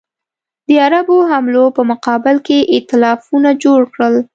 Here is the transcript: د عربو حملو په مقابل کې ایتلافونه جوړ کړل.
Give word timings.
د 0.67 0.69
عربو 0.85 1.17
حملو 1.29 1.65
په 1.77 1.81
مقابل 1.91 2.35
کې 2.47 2.57
ایتلافونه 2.75 3.49
جوړ 3.63 3.79
کړل. 3.93 4.15